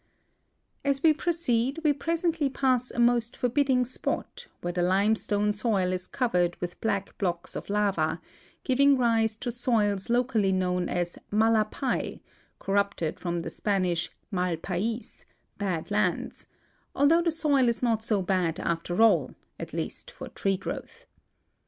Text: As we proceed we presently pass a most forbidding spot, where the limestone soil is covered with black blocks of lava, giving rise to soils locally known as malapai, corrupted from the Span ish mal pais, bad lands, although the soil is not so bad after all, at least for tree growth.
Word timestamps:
As 0.83 1.03
we 1.03 1.13
proceed 1.13 1.77
we 1.83 1.93
presently 1.93 2.49
pass 2.49 2.89
a 2.89 2.97
most 2.97 3.37
forbidding 3.37 3.85
spot, 3.85 4.47
where 4.61 4.73
the 4.73 4.81
limestone 4.81 5.53
soil 5.53 5.93
is 5.93 6.07
covered 6.07 6.55
with 6.59 6.81
black 6.81 7.15
blocks 7.19 7.55
of 7.55 7.69
lava, 7.69 8.19
giving 8.63 8.97
rise 8.97 9.35
to 9.35 9.51
soils 9.51 10.09
locally 10.09 10.51
known 10.51 10.89
as 10.89 11.19
malapai, 11.31 12.19
corrupted 12.57 13.19
from 13.19 13.43
the 13.43 13.51
Span 13.51 13.85
ish 13.85 14.09
mal 14.31 14.57
pais, 14.57 15.23
bad 15.59 15.91
lands, 15.91 16.47
although 16.95 17.21
the 17.21 17.29
soil 17.29 17.69
is 17.69 17.83
not 17.83 18.01
so 18.01 18.23
bad 18.23 18.59
after 18.59 19.03
all, 19.03 19.35
at 19.59 19.71
least 19.71 20.09
for 20.09 20.29
tree 20.29 20.57
growth. 20.57 21.05